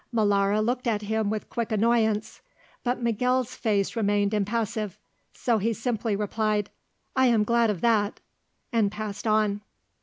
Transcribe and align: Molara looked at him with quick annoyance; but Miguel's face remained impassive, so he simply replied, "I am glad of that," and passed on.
Molara 0.11 0.65
looked 0.65 0.87
at 0.87 1.03
him 1.03 1.29
with 1.29 1.47
quick 1.47 1.71
annoyance; 1.71 2.41
but 2.83 3.03
Miguel's 3.03 3.53
face 3.53 3.95
remained 3.95 4.33
impassive, 4.33 4.97
so 5.31 5.59
he 5.59 5.73
simply 5.73 6.15
replied, 6.15 6.71
"I 7.15 7.27
am 7.27 7.43
glad 7.43 7.69
of 7.69 7.81
that," 7.81 8.19
and 8.73 8.91
passed 8.91 9.27
on. 9.27 9.61